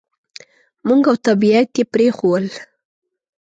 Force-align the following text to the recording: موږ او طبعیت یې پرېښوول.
موږ 0.87 1.01
او 1.11 1.15
طبعیت 1.27 1.69
یې 1.79 1.83
پرېښوول. 1.93 2.45